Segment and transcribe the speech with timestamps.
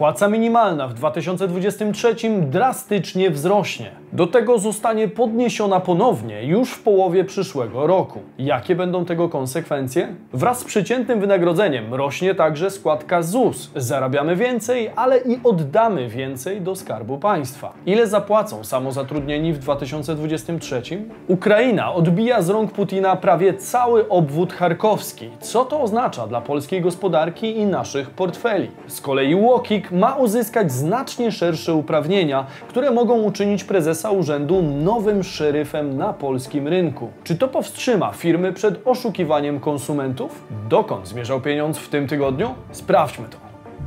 [0.00, 3.90] Płaca minimalna w 2023 drastycznie wzrośnie.
[4.20, 8.20] Do tego zostanie podniesiona ponownie już w połowie przyszłego roku.
[8.38, 10.08] Jakie będą tego konsekwencje?
[10.32, 13.70] Wraz z przeciętnym wynagrodzeniem rośnie także składka ZUS.
[13.76, 17.72] Zarabiamy więcej, ale i oddamy więcej do skarbu państwa.
[17.86, 20.82] Ile zapłacą samozatrudnieni w 2023?
[21.28, 25.30] Ukraina odbija z rąk Putina prawie cały obwód charkowski.
[25.40, 28.70] Co to oznacza dla polskiej gospodarki i naszych portfeli?
[28.86, 35.96] Z kolei Łokik ma uzyskać znacznie szersze uprawnienia, które mogą uczynić prezesa urzędu nowym szeryfem
[35.96, 37.10] na polskim rynku.
[37.24, 40.44] Czy to powstrzyma firmy przed oszukiwaniem konsumentów?
[40.68, 42.54] Dokąd zmierzał pieniądz w tym tygodniu?
[42.72, 43.36] Sprawdźmy to.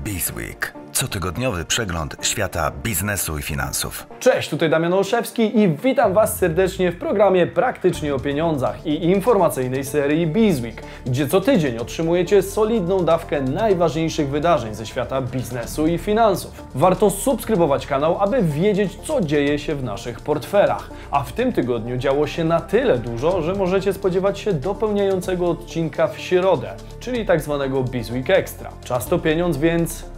[0.04, 0.83] Bizweek.
[1.04, 4.08] Cotygodniowy przegląd świata biznesu i finansów.
[4.20, 9.84] Cześć, tutaj Damian Olszewski i witam Was serdecznie w programie Praktycznie o Pieniądzach i informacyjnej
[9.84, 16.64] serii Bizweek, gdzie co tydzień otrzymujecie solidną dawkę najważniejszych wydarzeń ze świata biznesu i finansów.
[16.76, 20.90] Warto subskrybować kanał, aby wiedzieć, co dzieje się w naszych portfelach.
[21.12, 26.08] A w tym tygodniu działo się na tyle dużo, że możecie spodziewać się dopełniającego odcinka
[26.08, 28.70] w środę, czyli tak zwanego Bizweek Extra.
[28.84, 30.13] Czas to pieniądz, więc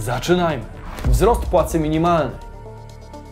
[0.00, 0.64] Zaczynajmy.
[1.08, 2.36] Wzrost płacy minimalnej.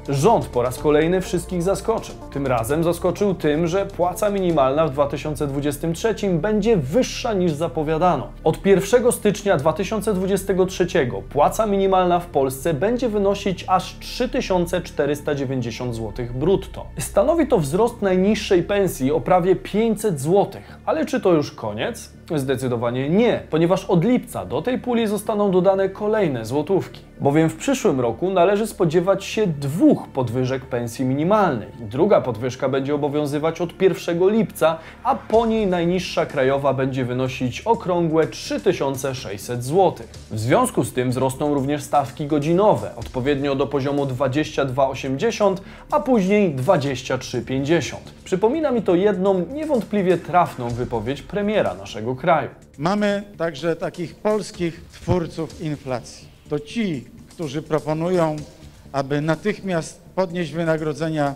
[0.09, 2.15] Rząd po raz kolejny wszystkich zaskoczył.
[2.33, 8.29] Tym razem zaskoczył tym, że płaca minimalna w 2023 będzie wyższa niż zapowiadano.
[8.45, 10.87] Od 1 stycznia 2023
[11.31, 16.87] płaca minimalna w Polsce będzie wynosić aż 3490 zł brutto.
[16.99, 20.63] Stanowi to wzrost najniższej pensji o prawie 500 zł.
[20.87, 22.18] Ale czy to już koniec?
[22.37, 27.01] Zdecydowanie nie, ponieważ od lipca do tej puli zostaną dodane kolejne złotówki.
[27.21, 31.69] Bowiem w przyszłym roku należy spodziewać się dwóch podwyżek pensji minimalnej.
[31.81, 38.27] Druga podwyżka będzie obowiązywać od 1 lipca, a po niej najniższa krajowa będzie wynosić okrągłe
[38.27, 40.07] 3600 zł.
[40.31, 45.57] W związku z tym wzrosną również stawki godzinowe, odpowiednio do poziomu 22,80,
[45.91, 47.95] a później 23,50.
[48.25, 52.51] Przypomina mi to jedną niewątpliwie trafną wypowiedź premiera naszego kraju.
[52.79, 56.29] Mamy także takich polskich twórców inflacji.
[56.49, 58.37] To ci, którzy proponują,
[58.93, 61.35] aby natychmiast podnieść wynagrodzenia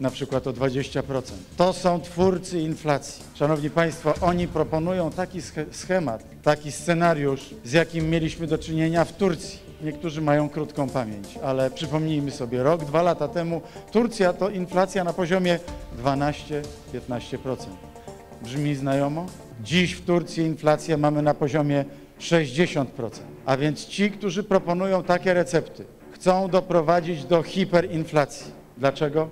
[0.00, 1.22] na przykład o 20%.
[1.56, 3.24] To są twórcy inflacji.
[3.34, 5.38] Szanowni Państwo, oni proponują taki
[5.70, 9.58] schemat, taki scenariusz, z jakim mieliśmy do czynienia w Turcji.
[9.82, 13.62] Niektórzy mają krótką pamięć, ale przypomnijmy sobie, rok, dwa lata temu
[13.92, 15.58] Turcja to inflacja na poziomie
[16.02, 17.56] 12-15%.
[18.42, 19.26] Brzmi znajomo?
[19.62, 21.84] Dziś w Turcji inflację mamy na poziomie
[22.20, 22.86] 60%.
[23.46, 28.52] A więc ci, którzy proponują takie recepty, chcą doprowadzić do hiperinflacji.
[28.76, 29.28] Dlaczego?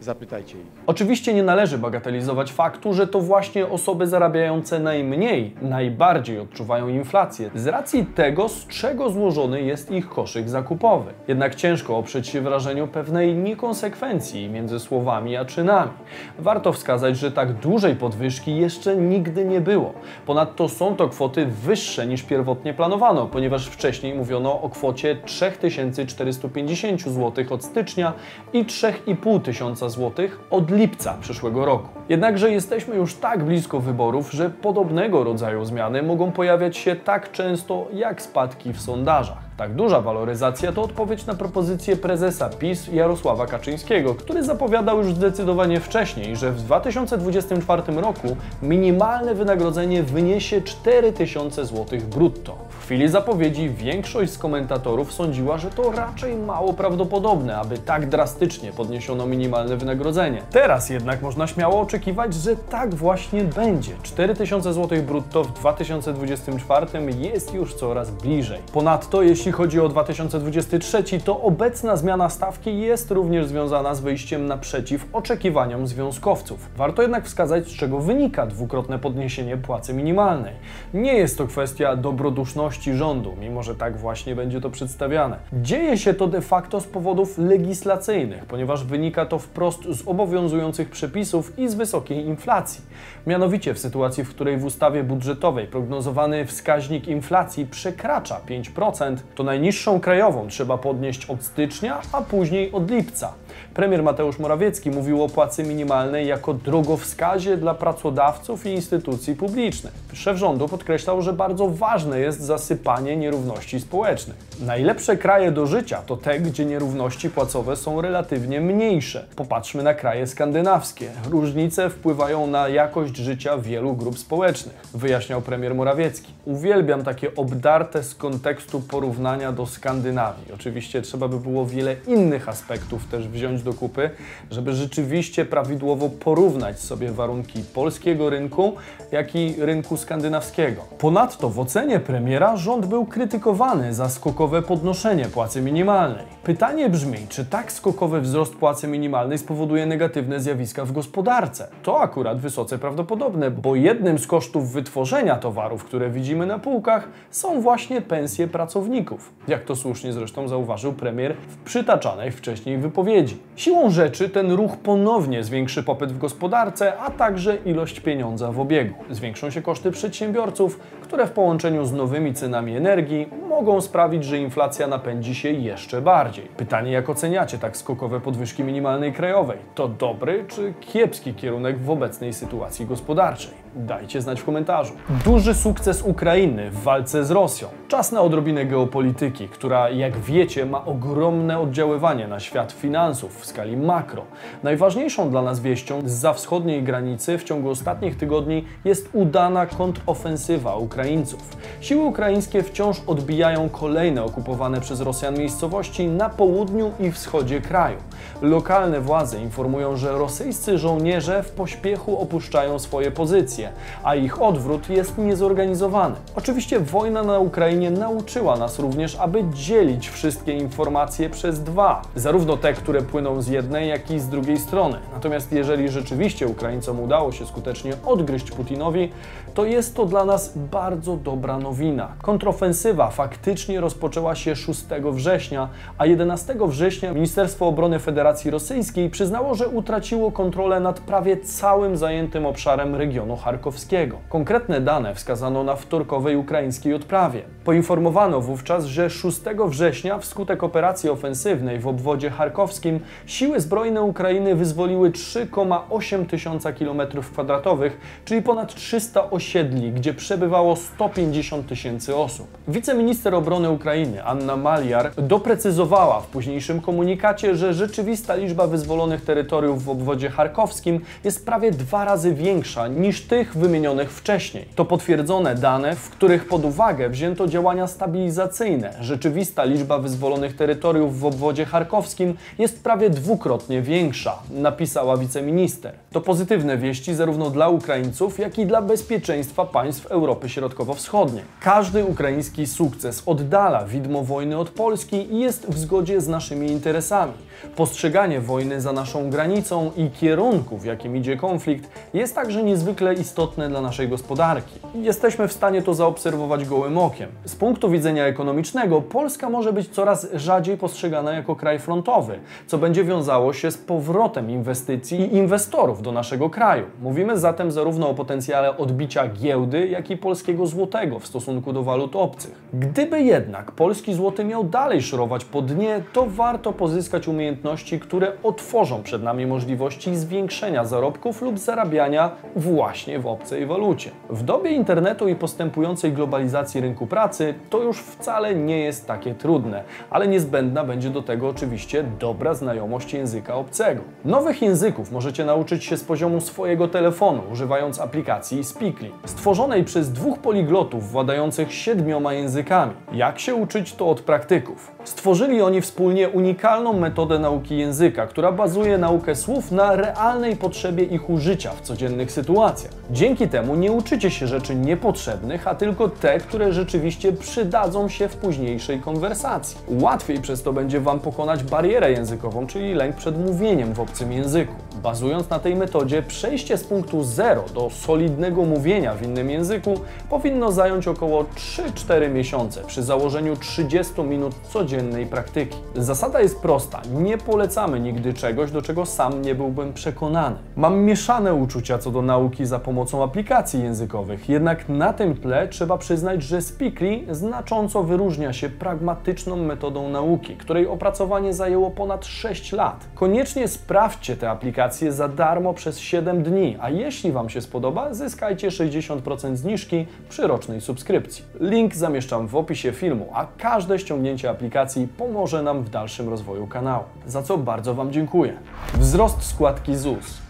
[0.00, 0.75] Zapytajcie ich.
[0.88, 7.66] Oczywiście nie należy bagatelizować faktu, że to właśnie osoby zarabiające najmniej najbardziej odczuwają inflację z
[7.66, 11.12] racji tego, z czego złożony jest ich koszyk zakupowy.
[11.28, 15.90] Jednak ciężko oprzeć się wrażeniu pewnej niekonsekwencji między słowami a czynami.
[16.38, 19.92] Warto wskazać, że tak dużej podwyżki jeszcze nigdy nie było.
[20.26, 27.44] Ponadto są to kwoty wyższe niż pierwotnie planowano, ponieważ wcześniej mówiono o kwocie 3450 zł
[27.50, 28.12] od stycznia
[28.52, 31.88] i 3500 tysiąca zł od lipca przyszłego roku.
[32.08, 37.86] Jednakże jesteśmy już tak blisko wyborów, że podobnego rodzaju zmiany mogą pojawiać się tak często
[37.92, 39.38] jak spadki w sondażach.
[39.56, 45.80] Tak duża waloryzacja to odpowiedź na propozycję prezesa PiS Jarosława Kaczyńskiego, który zapowiadał już zdecydowanie
[45.80, 52.58] wcześniej, że w 2024 roku minimalne wynagrodzenie wyniesie 4000 zł brutto.
[52.86, 59.26] Chwili zapowiedzi większość z komentatorów sądziła, że to raczej mało prawdopodobne, aby tak drastycznie podniesiono
[59.26, 60.42] minimalne wynagrodzenie.
[60.50, 63.92] Teraz jednak można śmiało oczekiwać, że tak właśnie będzie.
[64.02, 66.86] 4000 zł brutto w 2024
[67.18, 68.60] jest już coraz bliżej.
[68.72, 75.06] Ponadto, jeśli chodzi o 2023, to obecna zmiana stawki jest również związana z wyjściem naprzeciw
[75.12, 76.68] oczekiwaniom związkowców.
[76.76, 80.54] Warto jednak wskazać, z czego wynika dwukrotne podniesienie płacy minimalnej.
[80.94, 85.38] Nie jest to kwestia dobroduszności rządu, mimo że tak właśnie będzie to przedstawiane.
[85.52, 91.58] Dzieje się to de facto z powodów legislacyjnych, ponieważ wynika to wprost z obowiązujących przepisów
[91.58, 92.84] i z wysokiej inflacji.
[93.26, 100.00] Mianowicie w sytuacji, w której w ustawie budżetowej prognozowany wskaźnik inflacji przekracza 5%, to najniższą
[100.00, 103.32] krajową trzeba podnieść od stycznia, a później od lipca.
[103.74, 109.92] Premier Mateusz Morawiecki mówił o płacy minimalnej jako drogowskazie dla pracodawców i instytucji publicznych.
[110.12, 114.36] Szef rządu podkreślał, że bardzo ważne jest zasypanie nierówności społecznych.
[114.60, 119.24] Najlepsze kraje do życia to te, gdzie nierówności płacowe są relatywnie mniejsze.
[119.36, 121.10] Popatrzmy na kraje skandynawskie.
[121.30, 126.32] Różnice wpływają na jakość życia wielu grup społecznych, wyjaśniał premier Morawiecki.
[126.44, 130.52] Uwielbiam takie obdarte z kontekstu porównania do Skandynawii.
[130.54, 134.10] Oczywiście trzeba by było wiele innych aspektów też wziąć do kupy,
[134.50, 138.76] żeby rzeczywiście prawidłowo porównać sobie warunki polskiego rynku,
[139.12, 140.82] jak i rynku skandynawskiego.
[140.98, 144.08] Ponadto w ocenie premiera rząd był krytykowany za
[144.46, 146.24] skokowe podnoszenie płacy minimalnej.
[146.42, 151.68] Pytanie brzmi, czy tak skokowy wzrost płacy minimalnej spowoduje negatywne zjawiska w gospodarce?
[151.82, 157.60] To akurat wysoce prawdopodobne, bo jednym z kosztów wytworzenia towarów, które widzimy na półkach, są
[157.60, 159.32] właśnie pensje pracowników.
[159.48, 163.38] Jak to słusznie zresztą zauważył premier w przytaczanej wcześniej wypowiedzi.
[163.56, 168.94] Siłą rzeczy ten ruch ponownie zwiększy popyt w gospodarce, a także ilość pieniądza w obiegu.
[169.10, 174.86] Zwiększą się koszty przedsiębiorców, które w połączeniu z nowymi cenami energii mogą sprawić, że inflacja
[174.86, 176.44] napędzi się jeszcze bardziej.
[176.56, 179.58] Pytanie, jak oceniacie tak skokowe podwyżki minimalnej krajowej?
[179.74, 183.65] To dobry czy kiepski kierunek w obecnej sytuacji gospodarczej?
[183.78, 184.92] Dajcie znać w komentarzu.
[185.24, 187.68] Duży sukces Ukrainy w walce z Rosją.
[187.88, 193.76] Czas na odrobinę geopolityki, która, jak wiecie, ma ogromne oddziaływanie na świat finansów w skali
[193.76, 194.22] makro.
[194.62, 201.56] Najważniejszą dla nas wieścią z wschodniej granicy w ciągu ostatnich tygodni jest udana kontrofensywa Ukraińców.
[201.80, 207.98] Siły ukraińskie wciąż odbijają kolejne okupowane przez Rosjan miejscowości na południu i wschodzie kraju.
[208.42, 213.65] Lokalne władze informują, że rosyjscy żołnierze w pośpiechu opuszczają swoje pozycje,
[214.04, 216.14] a ich odwrót jest niezorganizowany.
[216.36, 222.72] Oczywiście wojna na Ukrainie nauczyła nas również, aby dzielić wszystkie informacje przez dwa, zarówno te,
[222.72, 224.98] które płyną z jednej, jak i z drugiej strony.
[225.12, 229.12] Natomiast jeżeli rzeczywiście Ukraińcom udało się skutecznie odgryźć Putinowi,
[229.54, 232.08] to jest to dla nas bardzo dobra nowina.
[232.22, 235.68] Kontrofensywa faktycznie rozpoczęła się 6 września,
[235.98, 242.46] a 11 września Ministerstwo Obrony Federacji Rosyjskiej przyznało, że utraciło kontrolę nad prawie całym zajętym
[242.46, 244.18] obszarem regionu charkowskiego.
[244.28, 247.42] Konkretne dane wskazano na wtorkowej ukraińskiej odprawie.
[247.64, 255.10] Poinformowano wówczas, że 6 września wskutek operacji ofensywnej w obwodzie charkowskim siły zbrojne Ukrainy wyzwoliły
[255.10, 257.90] 3,8 tysiąca km2,
[258.24, 262.46] czyli ponad 300 osiedli, gdzie przebywało 150 tysięcy osób.
[262.68, 269.88] Wiceminister obrony Ukrainy Anna Maliar doprecyzowała w późniejszym komunikacie, że rzeczywista liczba wyzwolonych terytoriów w
[269.88, 274.68] obwodzie charkowskim jest prawie dwa razy większa niż tych wymienionych wcześniej.
[274.74, 278.94] To potwierdzone dane, w których pod uwagę wzięto działania stabilizacyjne.
[279.00, 285.92] Rzeczywista liczba wyzwolonych terytoriów w obwodzie charkowskim jest prawie dwukrotnie większa, napisała wiceminister.
[286.12, 291.44] To pozytywne wieści zarówno dla Ukraińców, jak i dla bezpieczeństwa państw Europy Środkowo-Wschodniej.
[291.60, 297.32] Każdy ukraiński sukces oddala widmo wojny od Polski i jest w zgodzie z naszymi interesami.
[297.76, 303.25] Postrzeganie wojny za naszą granicą i kierunku, w jakim idzie konflikt, jest także niezwykle istotne
[303.68, 304.80] dla naszej gospodarki.
[304.94, 307.28] Jesteśmy w stanie to zaobserwować gołym okiem.
[307.44, 313.04] Z punktu widzenia ekonomicznego, Polska może być coraz rzadziej postrzegana jako kraj frontowy, co będzie
[313.04, 316.86] wiązało się z powrotem inwestycji i inwestorów do naszego kraju.
[317.02, 322.16] Mówimy zatem zarówno o potencjale odbicia giełdy, jak i polskiego złotego w stosunku do walut
[322.16, 322.54] obcych.
[322.72, 329.02] Gdyby jednak polski złoty miał dalej szorować po dnie, to warto pozyskać umiejętności, które otworzą
[329.02, 334.10] przed nami możliwości zwiększenia zarobków lub zarabiania właśnie w obcej walucie.
[334.30, 339.84] W dobie internetu i postępującej globalizacji rynku pracy to już wcale nie jest takie trudne,
[340.10, 344.02] ale niezbędna będzie do tego oczywiście dobra znajomość języka obcego.
[344.24, 350.38] Nowych języków możecie nauczyć się z poziomu swojego telefonu, używając aplikacji Speakly, stworzonej przez dwóch
[350.38, 352.92] poliglotów władających siedmioma językami.
[353.12, 354.92] Jak się uczyć, to od praktyków.
[355.04, 361.30] Stworzyli oni wspólnie unikalną metodę nauki języka, która bazuje naukę słów na realnej potrzebie ich
[361.30, 362.92] użycia w codziennych sytuacjach.
[363.10, 368.36] Dzięki temu nie uczycie się rzeczy niepotrzebnych, a tylko te, które rzeczywiście przydadzą się w
[368.36, 369.78] późniejszej konwersacji.
[369.88, 374.74] Łatwiej przez to będzie Wam pokonać barierę językową, czyli lęk przed mówieniem w obcym języku.
[375.02, 379.94] Bazując na tej metodzie, przejście z punktu 0 do solidnego mówienia w innym języku
[380.30, 385.78] powinno zająć około 3-4 miesiące przy założeniu 30 minut codziennej praktyki.
[385.94, 390.56] Zasada jest prosta: nie polecamy nigdy czegoś, do czego sam nie byłbym przekonany.
[390.76, 394.48] Mam mieszane uczucia co do nauki za pomocą pomocą aplikacji językowych.
[394.48, 400.86] Jednak na tym tle trzeba przyznać, że Speakly znacząco wyróżnia się pragmatyczną metodą nauki, której
[400.86, 403.04] opracowanie zajęło ponad 6 lat.
[403.14, 408.68] Koniecznie sprawdźcie te aplikacje za darmo przez 7 dni, a jeśli Wam się spodoba, zyskajcie
[408.68, 411.44] 60% zniżki przy rocznej subskrypcji.
[411.60, 417.04] Link zamieszczam w opisie filmu, a każde ściągnięcie aplikacji pomoże nam w dalszym rozwoju kanału,
[417.26, 418.52] za co bardzo Wam dziękuję.
[418.94, 420.45] Wzrost składki ZUS.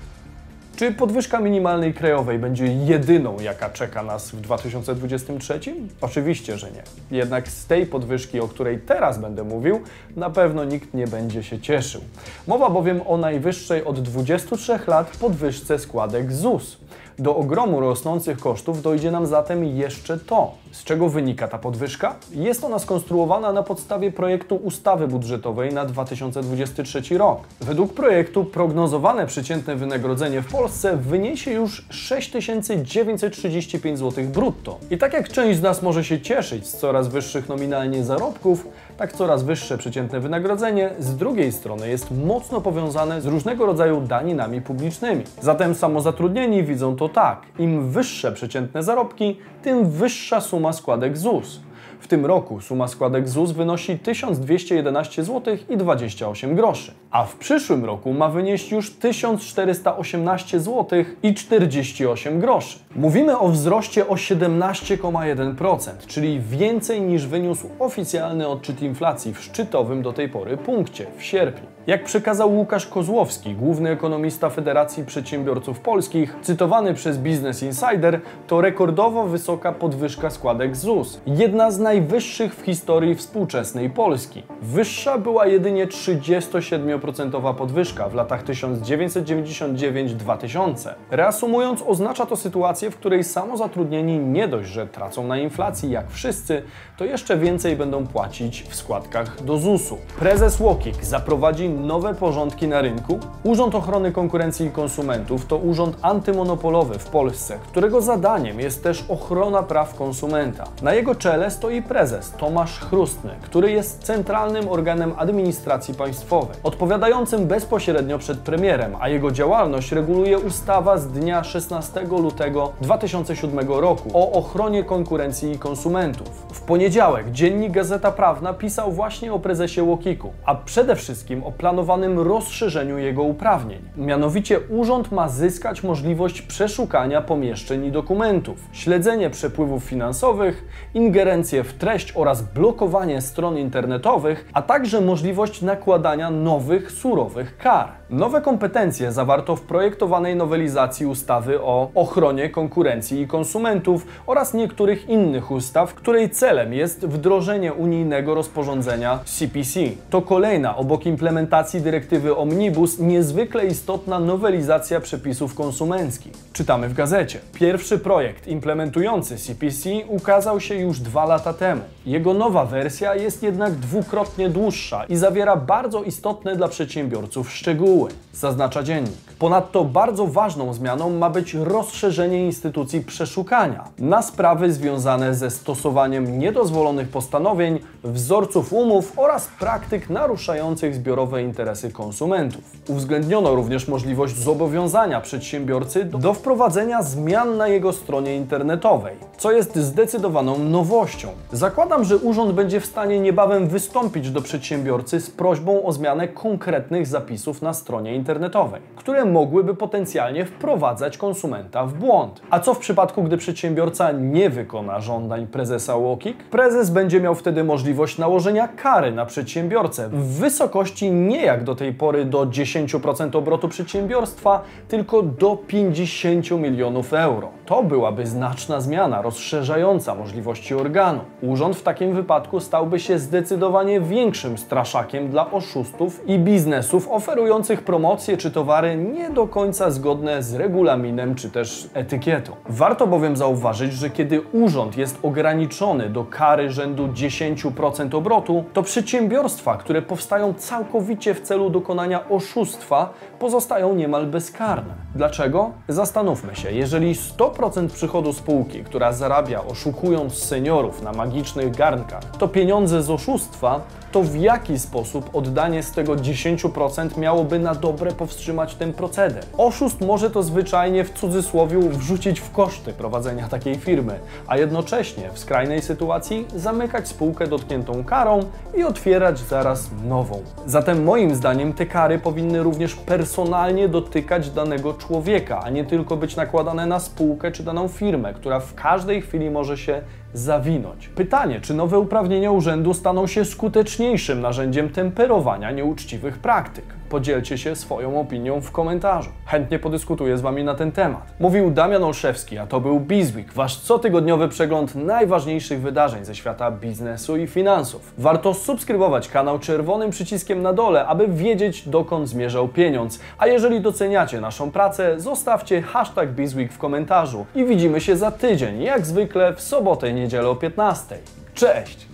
[0.76, 5.60] Czy podwyżka minimalnej krajowej będzie jedyną, jaka czeka nas w 2023?
[6.00, 6.82] Oczywiście, że nie.
[7.18, 9.80] Jednak z tej podwyżki, o której teraz będę mówił,
[10.16, 12.00] na pewno nikt nie będzie się cieszył.
[12.46, 16.76] Mowa bowiem o najwyższej od 23 lat podwyżce składek ZUS.
[17.18, 20.52] Do ogromu rosnących kosztów dojdzie nam zatem jeszcze to.
[20.72, 22.16] Z czego wynika ta podwyżka?
[22.32, 27.40] Jest ona skonstruowana na podstawie projektu ustawy budżetowej na 2023 rok.
[27.60, 34.78] Według projektu prognozowane przeciętne wynagrodzenie w Polsce wyniesie już 6935 zł brutto.
[34.90, 39.12] I tak jak część z nas może się cieszyć z coraz wyższych nominalnie zarobków, tak
[39.12, 45.24] coraz wyższe przeciętne wynagrodzenie z drugiej strony jest mocno powiązane z różnego rodzaju daninami publicznymi.
[45.42, 51.60] Zatem samozatrudnieni widzą to tak: im wyższe przeciętne zarobki, tym wyższa suma składek ZUS.
[52.00, 57.84] W tym roku suma składek ZUS wynosi 1211 zł i 28 groszy, a w przyszłym
[57.84, 62.78] roku ma wynieść już 1418 zł i 48 groszy.
[62.96, 70.12] Mówimy o wzroście o 17,1%, czyli więcej niż wyniósł oficjalny odczyt inflacji w szczytowym do
[70.12, 71.76] tej pory punkcie w sierpniu.
[71.86, 79.26] Jak przekazał Łukasz Kozłowski, główny ekonomista Federacji Przedsiębiorców Polskich, cytowany przez Business Insider, to rekordowo
[79.26, 81.20] wysoka podwyżka składek ZUS.
[81.26, 84.42] Jedna z najwyższych w historii współczesnej Polski.
[84.62, 90.94] Wyższa była jedynie 37% podwyżka w latach 1999-2000.
[91.10, 96.62] Reasumując, oznacza to sytuację, w której samozatrudnieni nie dość, że tracą na inflacji jak wszyscy,
[96.96, 99.98] to jeszcze więcej będą płacić w składkach do ZUS-u.
[100.18, 103.18] Prezes Łokik zaprowadzi nowe porządki na rynku.
[103.42, 109.62] Urząd Ochrony Konkurencji i Konsumentów to urząd antymonopolowy w Polsce, którego zadaniem jest też ochrona
[109.62, 110.64] praw konsumenta.
[110.82, 118.18] Na jego czele stoi prezes Tomasz Chrustny, który jest centralnym organem administracji państwowej, odpowiadającym bezpośrednio
[118.18, 124.84] przed premierem, a jego działalność reguluje ustawa z dnia 16 lutego 2007 roku o ochronie
[124.84, 126.28] konkurencji i konsumentów.
[126.52, 132.18] W poniedziałek dziennik Gazeta Prawna pisał właśnie o prezesie Łokiku, a przede wszystkim o planowanym
[132.18, 133.80] rozszerzeniu jego uprawnień.
[133.96, 140.64] Mianowicie urząd ma zyskać możliwość przeszukania pomieszczeń i dokumentów, śledzenie przepływów finansowych,
[140.94, 147.88] ingerencję w treść oraz blokowanie stron internetowych, a także możliwość nakładania nowych, surowych kar.
[148.10, 155.50] Nowe kompetencje zawarto w projektowanej nowelizacji ustawy o ochronie konkurencji i konsumentów oraz niektórych innych
[155.50, 159.80] ustaw, której celem jest wdrożenie unijnego rozporządzenia CPC.
[160.10, 166.32] To kolejna obok implementacji dyrektywy Omnibus niezwykle istotna nowelizacja przepisów konsumenckich.
[166.52, 167.38] Czytamy w gazecie.
[167.54, 171.82] Pierwszy projekt implementujący CPC ukazał się już dwa lata temu.
[172.06, 178.82] Jego nowa wersja jest jednak dwukrotnie dłuższa i zawiera bardzo istotne dla przedsiębiorców szczegóły, zaznacza
[178.82, 179.25] dziennik.
[179.38, 187.08] Ponadto bardzo ważną zmianą ma być rozszerzenie instytucji przeszukania na sprawy związane ze stosowaniem niedozwolonych
[187.08, 192.60] postanowień, wzorców umów oraz praktyk naruszających zbiorowe interesy konsumentów.
[192.88, 200.58] Uwzględniono również możliwość zobowiązania przedsiębiorcy do wprowadzenia zmian na jego stronie internetowej, co jest zdecydowaną
[200.58, 201.28] nowością.
[201.52, 207.06] Zakładam, że urząd będzie w stanie niebawem wystąpić do przedsiębiorcy z prośbą o zmianę konkretnych
[207.06, 212.42] zapisów na stronie internetowej, które mogłyby potencjalnie wprowadzać konsumenta w błąd.
[212.50, 216.44] A co w przypadku, gdy przedsiębiorca nie wykona żądań prezesa Łokik?
[216.44, 221.92] Prezes będzie miał wtedy możliwość nałożenia kary na przedsiębiorcę w wysokości nie jak do tej
[221.92, 227.48] pory do 10% obrotu przedsiębiorstwa, tylko do 50 milionów euro.
[227.66, 231.20] To byłaby znaczna zmiana, rozszerzająca możliwości organu.
[231.42, 238.36] Urząd w takim wypadku stałby się zdecydowanie większym straszakiem dla oszustów i biznesów oferujących promocje
[238.36, 242.52] czy towary nie do końca zgodne z regulaminem czy też etykietą.
[242.68, 249.76] Warto bowiem zauważyć, że kiedy urząd jest ograniczony do kary rzędu 10% obrotu, to przedsiębiorstwa,
[249.76, 254.94] które powstają całkowicie w celu dokonania oszustwa, pozostają niemal bezkarne.
[255.14, 255.70] Dlaczego?
[255.88, 263.02] Zastanówmy się, jeżeli 100% przychodu spółki, która zarabia oszukując seniorów na magicznych garnkach, to pieniądze
[263.02, 263.80] z oszustwa,
[264.12, 269.44] to w jaki sposób oddanie z tego 10% miałoby na dobre powstrzymać ten proceder?
[269.58, 275.38] Oszust może to zwyczajnie w cudzysłowie wrzucić w koszty prowadzenia takiej firmy, a jednocześnie w
[275.38, 278.40] skrajnej sytuacji zamykać spółkę dotkniętą karą
[278.74, 280.42] i otwierać zaraz nową.
[280.66, 286.36] Zatem moim zdaniem te kary powinny również personalnie dotykać danego człowieka, a nie tylko być
[286.36, 290.02] nakładane na spółkę czy daną firmę, która w każdej chwili może się
[290.34, 291.08] zawinąć.
[291.08, 296.95] Pytanie, czy nowe uprawnienia urzędu staną się skuteczniejszym narzędziem temperowania nieuczciwych praktyk?
[297.08, 299.30] Podzielcie się swoją opinią w komentarzu.
[299.46, 301.34] Chętnie podyskutuję z Wami na ten temat.
[301.40, 307.36] Mówił Damian Olszewski, a to był Bizweek, Wasz cotygodniowy przegląd najważniejszych wydarzeń ze świata biznesu
[307.36, 308.14] i finansów.
[308.18, 313.20] Warto subskrybować kanał czerwonym przyciskiem na dole, aby wiedzieć dokąd zmierzał pieniądz.
[313.38, 318.82] A jeżeli doceniacie naszą pracę, zostawcie hashtag Bizweek w komentarzu i widzimy się za tydzień,
[318.82, 321.18] jak zwykle w sobotę i niedzielę o 15.
[321.54, 322.06] Cześć!